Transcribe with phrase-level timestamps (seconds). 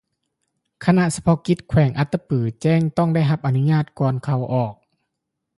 [0.85, 4.73] ຄະນະສະເພາະກິດແຂວງອັດຕະປືແຈ້ງ ຕ້ອງໄດ້ຮັບອະນຸຍາດກ່ອນ ເຂົ້າ-ອອກ